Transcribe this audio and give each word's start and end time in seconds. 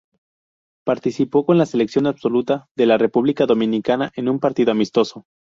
Participó 0.83 1.45
con 1.45 1.59
la 1.59 1.67
selección 1.67 2.07
absoluta 2.07 2.65
de 2.75 2.87
la 2.87 2.97
República 2.97 3.45
Dominicana 3.45 4.11
en 4.15 4.29
un 4.29 4.39
partido 4.39 4.71
amistoso. 4.71 5.25